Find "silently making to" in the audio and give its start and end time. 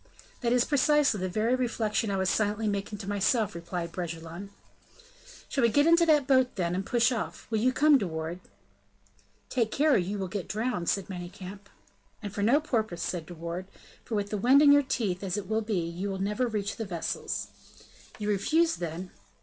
2.27-3.07